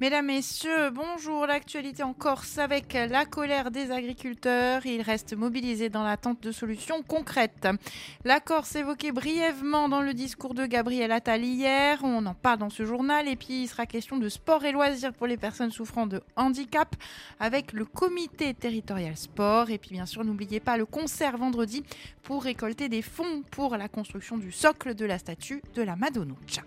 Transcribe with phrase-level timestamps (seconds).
[0.00, 1.46] Mesdames, Messieurs, bonjour.
[1.46, 4.86] L'actualité en Corse avec la colère des agriculteurs.
[4.86, 7.68] Ils restent mobilisés dans l'attente de solutions concrètes.
[8.24, 11.98] La Corse évoquée brièvement dans le discours de Gabriel Attal hier.
[12.02, 13.28] On en parle dans ce journal.
[13.28, 16.96] Et puis, il sera question de sport et loisirs pour les personnes souffrant de handicap
[17.38, 19.68] avec le comité territorial sport.
[19.68, 21.84] Et puis, bien sûr, n'oubliez pas le concert vendredi
[22.22, 26.62] pour récolter des fonds pour la construction du socle de la statue de la Madonuccia.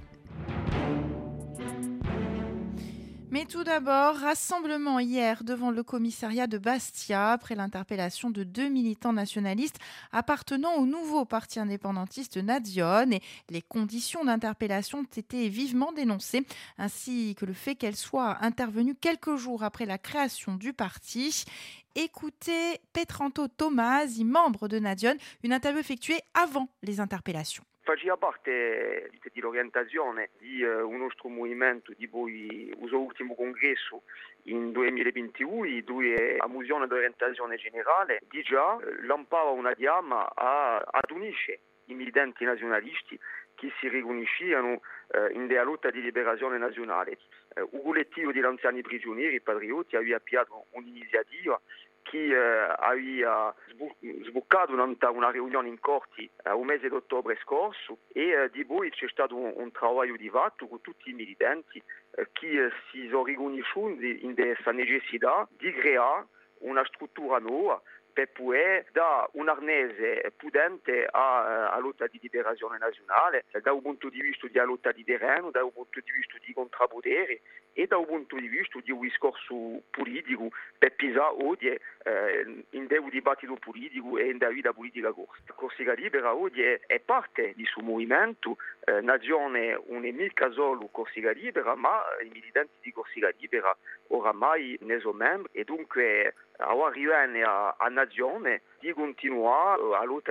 [3.34, 9.12] Mais tout d'abord, rassemblement hier devant le commissariat de Bastia après l'interpellation de deux militants
[9.12, 9.80] nationalistes
[10.12, 13.10] appartenant au nouveau parti indépendantiste Nadion.
[13.10, 16.46] Et les conditions d'interpellation ont été vivement dénoncées,
[16.78, 21.44] ainsi que le fait qu'elles soient intervenues quelques jours après la création du parti.
[21.96, 27.64] Écoutez Petranto Tomasi, membre de Nadion, une interview effectuée avant les interpellations.
[27.84, 34.04] Faceva parte dell'orientazione di uh, un nostro movimento di poi il suo ultimo congresso
[34.44, 41.60] in 2021 dove a musione d'orientazione generale di già lampava una chiama a, ad unisce
[41.86, 43.20] i militanti nazionalisti
[43.56, 47.20] che si riconoscevano uh, in della lotta di liberazione nazionale.
[47.70, 51.62] Un collettivo di anziani prigionieri patrioti aveva avviato un'iniziativa
[52.04, 53.54] che eh, aveva
[54.28, 58.92] sboccato una, una, riunione in corti eh, un mese d'ottobre scorso e eh, di poi
[58.92, 61.82] c'è stato un, un, lavoro di fatto con tutti i militanti
[62.34, 66.28] che si sono riconosciuti in questa necessità di creare
[66.60, 67.82] una struttura nuova
[68.14, 74.48] poter dare un arnese potente alla lotta di liberazione nazionale, da un punto di vista
[74.48, 77.42] della lotta di terreno, da un punto di vista di contrappotere
[77.74, 82.88] e da un punto di vista di un discorso politico per pisare oggi eh, in
[82.90, 85.54] un dibattito politico e in una vita politica corsa.
[85.56, 91.32] Corsica Libera oggi è parte di suo movimento, eh, nazione non è mica solo Corsica
[91.32, 93.76] Libera, ma i militanti di Corsica Libera
[94.08, 96.34] oramai ne sono membri e dunque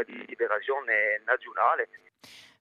[0.05, 1.89] di liberazione nazionale.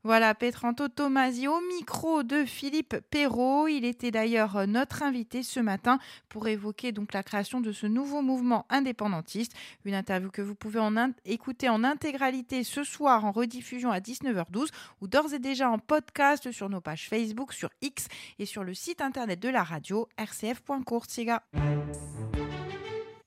[0.04, 3.68] Voilà, Petranto Tomasi au micro de Philippe Perrault.
[3.68, 8.24] Il était d'ailleurs notre invité ce matin pour évoquer donc la création de ce nouveau
[8.24, 9.54] mouvement indépendantiste.
[9.86, 10.82] Une interview que vous pouvez
[11.26, 14.72] écouter en intégralité ce soir en rediffusion à 19h12
[15.02, 18.08] ou d'ores et déjà en podcast sur nos pages Facebook, sur X
[18.40, 21.44] et sur le site internet de la radio rcf.courtiga.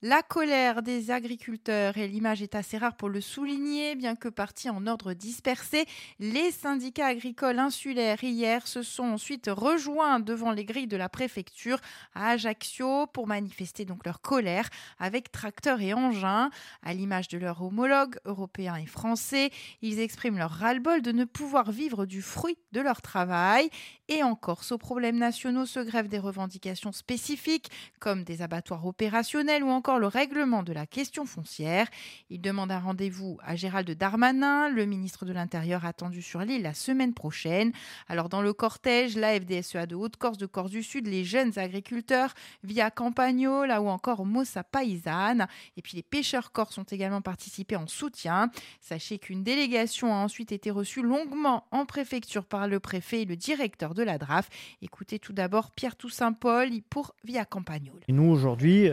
[0.07, 4.69] La colère des agriculteurs, et l'image est assez rare pour le souligner, bien que partis
[4.69, 5.87] en ordre dispersé,
[6.19, 11.79] les syndicats agricoles insulaires hier se sont ensuite rejoints devant les grilles de la préfecture
[12.13, 16.51] à Ajaccio pour manifester donc leur colère avec tracteurs et engins.
[16.83, 19.49] À l'image de leurs homologues européens et français,
[19.81, 23.71] ils expriment leur ras-le-bol de ne pouvoir vivre du fruit de leur travail.
[24.07, 29.63] Et en Corse, aux problèmes nationaux se grèvent des revendications spécifiques comme des abattoirs opérationnels
[29.63, 31.87] ou encore le règlement de la question foncière.
[32.29, 36.73] Il demande un rendez-vous à Gérald Darmanin, le ministre de l'Intérieur attendu sur l'île la
[36.73, 37.71] semaine prochaine.
[38.07, 42.33] Alors dans le cortège, la FDSEA de Haute-Corse, de Corse du Sud, les jeunes agriculteurs
[42.63, 45.47] via Campagno, là ou encore Mossa Paysanne.
[45.77, 48.49] Et puis les pêcheurs corses ont également participé en soutien.
[48.81, 53.35] Sachez qu'une délégation a ensuite été reçue longuement en préfecture par le préfet et le
[53.35, 54.49] directeur de la DRAF.
[54.81, 58.01] Écoutez tout d'abord Pierre Toussaint-Paul pour Via Campagnol.
[58.07, 58.89] Nous aujourd'hui,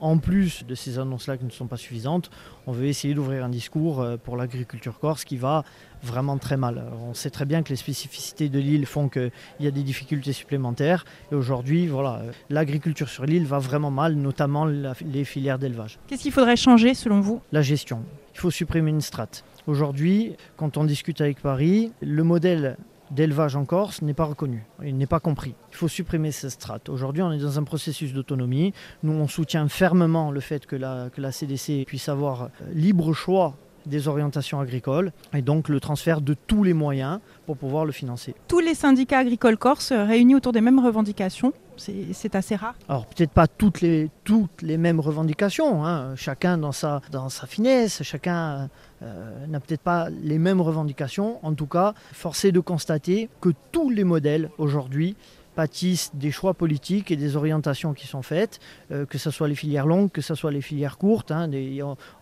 [0.00, 2.30] en plus de ces annonces-là qui ne sont pas suffisantes,
[2.66, 5.64] on veut essayer d'ouvrir un discours pour l'agriculture corse qui va
[6.02, 6.84] vraiment très mal.
[7.08, 9.30] On sait très bien que les spécificités de l'île font qu'il
[9.60, 11.04] y a des difficultés supplémentaires.
[11.32, 15.98] Et aujourd'hui, voilà, l'agriculture sur l'île va vraiment mal, notamment la, les filières d'élevage.
[16.06, 17.40] Qu'est-ce qu'il faudrait changer selon vous?
[17.52, 18.02] La gestion.
[18.34, 19.44] Il faut supprimer une strate.
[19.66, 22.76] Aujourd'hui, quand on discute avec Paris, le modèle
[23.10, 25.54] d'élevage en Corse n'est pas reconnu, il n'est pas compris.
[25.70, 26.88] Il faut supprimer cette strate.
[26.88, 28.72] Aujourd'hui, on est dans un processus d'autonomie.
[29.02, 33.54] Nous, on soutient fermement le fait que la, que la CDC puisse avoir libre choix
[33.86, 38.34] des orientations agricoles et donc le transfert de tous les moyens pour pouvoir le financer.
[38.48, 42.74] Tous les syndicats agricoles corses réunis autour des mêmes revendications, c'est assez rare.
[42.88, 46.14] Alors peut-être pas toutes les, toutes les mêmes revendications, hein.
[46.16, 47.00] chacun dans sa,
[47.46, 48.68] finesse, chacun
[49.02, 51.44] euh, n'a peut-être pas les mêmes revendications.
[51.44, 55.16] En tout cas, force est de constater que tous les modèles aujourd'hui
[55.54, 58.60] pâtissent des choix politiques et des orientations qui sont faites,
[58.92, 61.32] euh, que ce soit les filières longues, que ce soit les filières courtes.
[61.32, 61.50] Hein,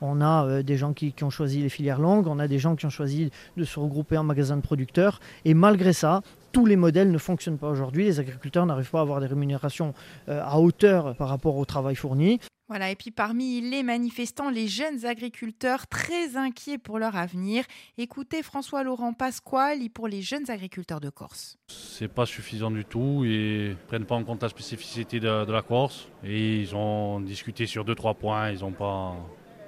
[0.01, 2.61] on a euh, des gens qui, qui, ont choisi les filières longues, on a des
[2.61, 5.21] gens qui ont choisi de se regrouper en magasins de producteurs.
[5.45, 6.23] Et malgré ça,
[6.55, 8.05] tous les modèles ne fonctionnent pas aujourd'hui.
[8.05, 9.93] Les agriculteurs n'arrivent pas à avoir des rémunérations
[10.29, 12.39] euh, à hauteur par rapport au travail fourni.
[12.69, 17.65] Voilà, et puis parmi les manifestants, les jeunes agriculteurs très inquiets pour leur avenir.
[17.99, 21.59] Écoutez François-Laurent Pasquale pour les jeunes agriculteurs de Corse.
[21.69, 25.53] C'est pas suffisant du tout et ils prennent pas en compte la spécificité de, de
[25.53, 26.09] la Corse.
[26.23, 28.51] Et ils ont discuté sur deux trois points.
[28.51, 29.17] Ils ont pas.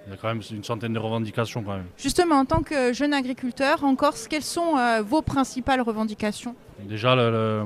[0.07, 1.87] Il y a quand même une centaine de revendications quand même.
[1.97, 6.55] Justement, en tant que jeune agriculteur en Corse, quelles sont euh, vos principales revendications?
[6.89, 7.65] Déjà le, le-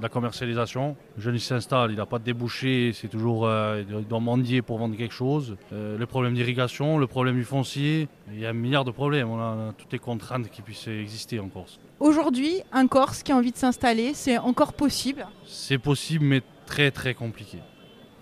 [0.00, 0.94] la commercialisation.
[1.16, 4.60] Le jeune il s'installe, il n'a pas de débouché, c'est toujours euh, il doit mendier
[4.62, 5.56] pour vendre quelque chose.
[5.72, 9.28] Euh, le problème d'irrigation, le problème du foncier, il y a un milliard de problèmes.
[9.30, 11.78] On a toutes les contraintes qui puissent exister en Corse.
[12.00, 15.26] Aujourd'hui, un Corse qui a envie de s'installer, c'est encore possible?
[15.46, 17.58] C'est possible mais très très compliqué.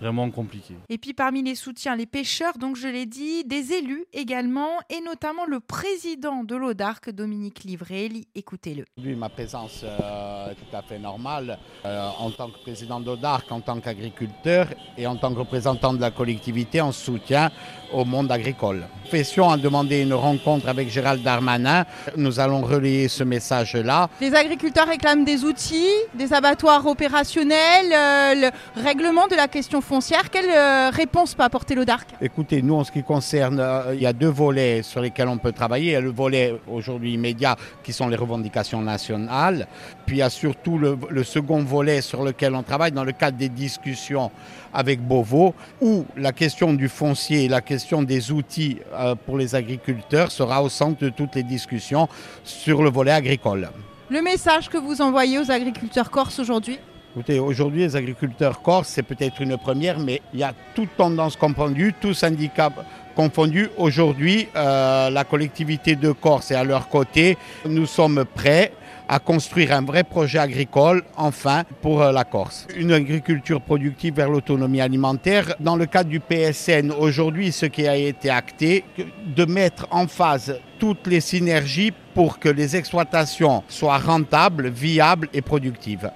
[0.04, 0.74] Vraiment compliqué.
[0.90, 5.00] Et puis parmi les soutiens, les pêcheurs, donc je l'ai dit, des élus également, et
[5.00, 8.28] notamment le président de l'Audarc, Dominique Livrelli.
[8.34, 8.84] Écoutez-le.
[9.02, 13.50] Lui, ma présence euh, est tout à fait normale euh, en tant que président d'Audarc,
[13.50, 14.68] en tant qu'agriculteur
[14.98, 17.50] et en tant que représentant de la collectivité en soutien
[17.90, 18.86] au monde agricole.
[19.04, 21.84] Fession a demandé une rencontre avec Gérald Darmanin.
[22.16, 24.08] Nous allons relayer ce message-là.
[24.20, 30.30] Les agriculteurs réclament des outils, des abattoirs opérationnels, euh, le règlement de la question foncière.
[30.30, 32.06] Quelle euh, réponse peut apporter l'Audarc?
[32.20, 35.38] Écoutez, nous, en ce qui concerne, euh, il y a deux volets sur lesquels on
[35.38, 35.90] peut travailler.
[35.90, 39.66] Il y a le volet aujourd'hui immédiat qui sont les revendications nationales.
[40.06, 43.12] Puis il y a surtout le, le second volet sur lequel on travaille dans le
[43.12, 44.30] cadre des discussions
[44.74, 48.78] avec Beauvau, où la question du foncier et la question des outils
[49.26, 52.08] pour les agriculteurs sera au centre de toutes les discussions
[52.42, 53.68] sur le volet agricole.
[54.10, 56.78] Le message que vous envoyez aux agriculteurs corses aujourd'hui?
[57.16, 61.36] Écoutez, aujourd'hui, les agriculteurs corses, c'est peut-être une première, mais il y a toute tendance
[61.36, 62.72] confondue, tous syndicats
[63.14, 63.70] confondus.
[63.76, 67.38] Aujourd'hui, euh, la collectivité de Corse est à leur côté.
[67.66, 68.72] Nous sommes prêts
[69.08, 72.66] à construire un vrai projet agricole, enfin, pour euh, la Corse.
[72.76, 75.54] Une agriculture productive vers l'autonomie alimentaire.
[75.60, 78.84] Dans le cadre du PSN, aujourd'hui, ce qui a été acté,
[79.26, 85.42] de mettre en phase toutes les synergies pour que les exploitations soient rentables, viables et
[85.42, 86.10] productives.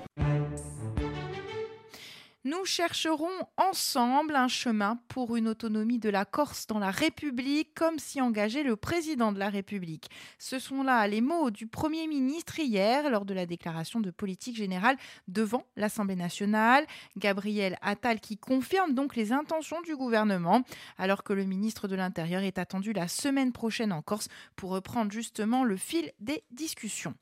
[2.49, 3.29] Nous chercherons
[3.59, 8.63] ensemble un chemin pour une autonomie de la Corse dans la République, comme s'y engageait
[8.63, 10.09] le président de la République.
[10.39, 14.57] Ce sont là les mots du Premier ministre hier lors de la déclaration de politique
[14.57, 14.97] générale
[15.27, 16.87] devant l'Assemblée nationale.
[17.19, 20.63] Gabriel Attal qui confirme donc les intentions du gouvernement,
[20.97, 25.13] alors que le ministre de l'Intérieur est attendu la semaine prochaine en Corse pour reprendre
[25.13, 27.15] justement le fil des discussions.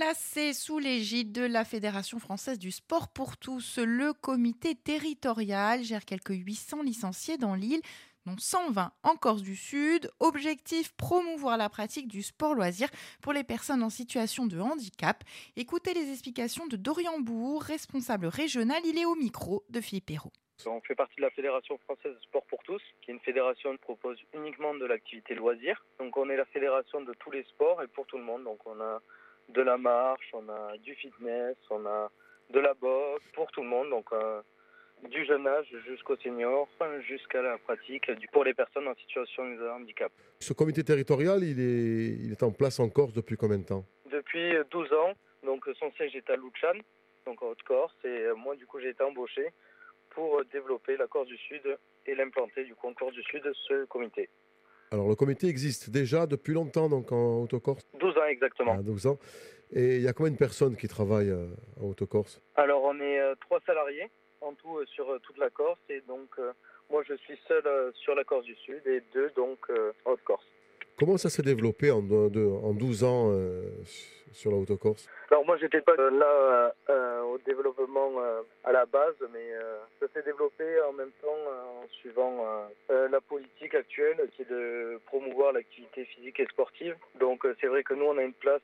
[0.00, 6.06] Placé sous l'égide de la Fédération française du sport pour tous, le comité territorial gère
[6.06, 7.82] quelques 800 licenciés dans l'île
[8.24, 10.10] dont 120 en Corse du Sud.
[10.18, 12.88] Objectif promouvoir la pratique du sport loisir
[13.20, 15.22] pour les personnes en situation de handicap.
[15.56, 18.80] Écoutez les explications de Dorian Bourg, responsable régional.
[18.86, 20.32] Il est au micro de Philippe Perrault.
[20.64, 23.72] On fait partie de la Fédération française de sport pour tous, qui est une fédération
[23.72, 25.84] qui propose uniquement de l'activité loisir.
[25.98, 28.44] Donc on est la fédération de tous les sports et pour tout le monde.
[28.44, 29.02] Donc on a
[29.54, 32.10] de la marche, on a du fitness, on a
[32.50, 33.90] de la boxe pour tout le monde.
[33.90, 34.40] Donc euh,
[35.08, 36.68] du jeune âge jusqu'au senior,
[37.08, 40.12] jusqu'à la pratique pour les personnes en situation de handicap.
[40.40, 43.84] Ce comité territorial, il est, il est en place en Corse depuis combien de temps?
[44.10, 45.12] Depuis 12 ans,
[45.44, 46.78] donc son siège est à Luchan,
[47.26, 49.52] donc en Haute-Corse, et euh, moi du coup j'ai été embauché
[50.10, 51.62] pour euh, développer la Corse du Sud
[52.06, 54.28] et l'implanter du coup en Corse du Sud ce comité.
[54.92, 58.76] Alors le comité existe déjà depuis longtemps donc en Haute-Corse, 12 ans exactement.
[58.78, 59.18] 12 ans.
[59.72, 61.46] Et il y a combien de personnes qui travaillent euh,
[61.80, 62.42] en Haute-Corse?
[62.56, 66.30] Alors on est euh, trois salariés en tout euh, sur toute la Corse et donc
[66.90, 67.62] moi je suis seul
[67.94, 69.58] sur la Corse du Sud et deux donc
[70.04, 70.46] en Haute-Corse.
[71.00, 73.62] Comment ça s'est développé en, en 12 ans euh,
[74.32, 78.20] sur la Haute-Corse Alors moi j'étais pas euh, là euh, au développement
[78.64, 79.48] à la base mais
[79.98, 81.40] ça s'est développé en même temps
[81.80, 82.44] en suivant
[82.90, 86.94] la politique actuelle qui est de promouvoir l'activité physique et sportive.
[87.18, 88.60] Donc c'est vrai que nous on a une place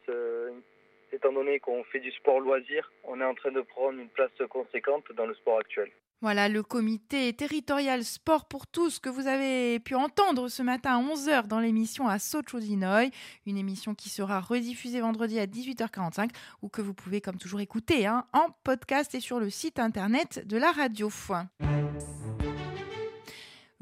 [1.12, 4.36] étant donné qu'on fait du sport loisir, on est en train de prendre une place
[4.50, 5.88] conséquente dans le sport actuel.
[6.26, 11.00] Voilà le comité territorial sport pour tous que vous avez pu entendre ce matin à
[11.00, 13.12] 11h dans l'émission à Sochodinoy,
[13.46, 16.30] une émission qui sera rediffusée vendredi à 18h45
[16.62, 20.44] ou que vous pouvez comme toujours écouter hein, en podcast et sur le site internet
[20.44, 21.10] de la radio.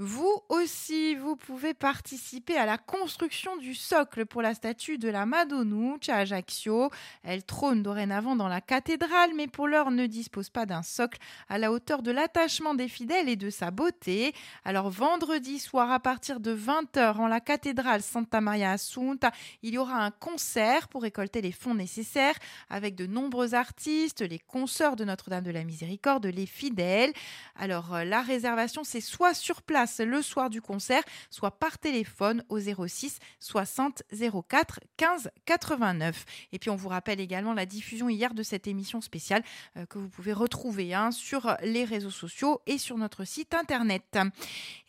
[0.07, 5.25] Vous aussi, vous pouvez participer à la construction du socle pour la statue de la
[5.25, 6.91] Madonnouche à Ajaccio.
[7.23, 11.19] Elle trône dorénavant dans la cathédrale, mais pour l'heure ne dispose pas d'un socle
[11.49, 14.35] à la hauteur de l'attachement des fidèles et de sa beauté.
[14.67, 19.33] Alors vendredi soir à partir de 20h en la cathédrale Santa Maria Assunta,
[19.63, 22.37] il y aura un concert pour récolter les fonds nécessaires
[22.69, 27.15] avec de nombreux artistes, les consoeurs de Notre-Dame de la Miséricorde, les fidèles.
[27.57, 32.45] Alors euh, la réservation c'est soit sur place le soir du concert, soit par téléphone
[32.49, 34.03] au 06 60
[34.49, 36.25] 04 15 89.
[36.53, 39.43] Et puis on vous rappelle également la diffusion hier de cette émission spéciale
[39.77, 44.19] euh, que vous pouvez retrouver hein, sur les réseaux sociaux et sur notre site internet.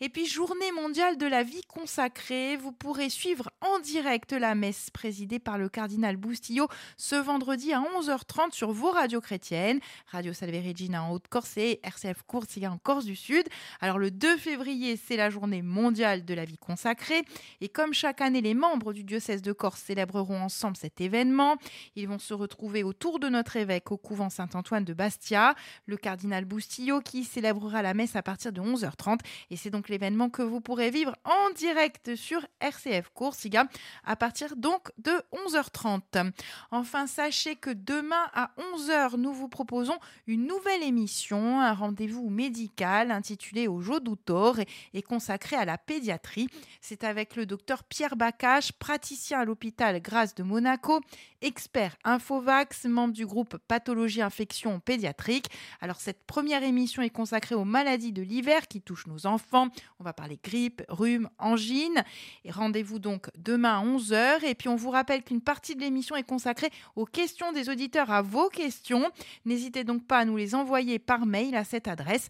[0.00, 4.90] Et puis journée mondiale de la vie consacrée, vous pourrez suivre en direct la messe
[4.90, 10.66] présidée par le cardinal Boustillo ce vendredi à 11h30 sur vos radios chrétiennes, Radio Salve
[10.66, 13.46] Regina en Haute-Corse et RCF Coursiga en Corse du Sud.
[13.80, 17.22] Alors le 2 février, c'est la journée mondiale de la vie consacrée
[17.60, 21.56] et comme chaque année, les membres du diocèse de Corse célébreront ensemble cet événement.
[21.94, 25.54] Ils vont se retrouver autour de notre évêque au couvent Saint-Antoine de Bastia,
[25.86, 30.30] le cardinal Boustillo qui célébrera la messe à partir de 11h30 et c'est donc l'événement
[30.30, 33.66] que vous pourrez vivre en direct sur RCF Coursiga
[34.04, 35.12] à partir donc de
[35.48, 36.32] 11h30.
[36.70, 43.10] Enfin, sachez que demain à 11h, nous vous proposons une nouvelle émission, un rendez-vous médical
[43.10, 44.56] intitulé Au jour d'Outor
[44.94, 46.48] et consacré à la pédiatrie.
[46.80, 51.00] C'est avec le docteur Pierre Baccache, praticien à l'hôpital Grâce de Monaco,
[51.42, 55.46] expert Infovax, membre du groupe Pathologie Infection Pédiatrique.
[55.80, 59.68] Alors cette première émission est consacrée aux maladies de l'hiver qui touchent nos enfants.
[60.00, 62.04] On va parler grippe, rhume, angine.
[62.48, 64.44] Rendez-vous donc demain à 11h.
[64.44, 68.10] Et puis on vous rappelle qu'une partie de l'émission est consacrée aux questions des auditeurs,
[68.10, 69.10] à vos questions.
[69.44, 72.28] N'hésitez donc pas à nous les envoyer par mail à cette adresse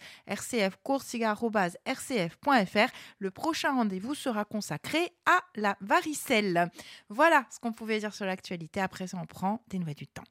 [3.18, 6.70] Le prochain rendez-vous sera consacré à la varicelle.
[7.08, 8.80] Voilà ce qu'on pouvait dire sur l'actualité.
[8.80, 10.24] Après présent, on prend des nouvelles du temps.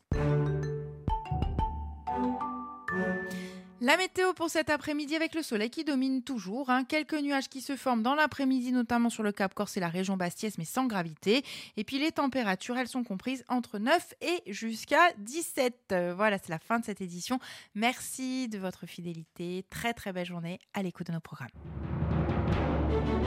[3.81, 6.71] La météo pour cet après-midi avec le soleil qui domine toujours.
[6.71, 6.85] Hein.
[6.85, 10.17] Quelques nuages qui se forment dans l'après-midi, notamment sur le Cap Corse et la région
[10.17, 11.43] Bastiès, mais sans gravité.
[11.77, 15.93] Et puis les températures, elles sont comprises entre 9 et jusqu'à 17.
[16.15, 17.37] voilà, c'est la fin de cette édition.
[17.75, 19.63] Merci de votre fidélité.
[19.69, 21.49] Très très belle journée à l'écoute de nos programmes.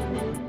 [0.08, 0.47] thank you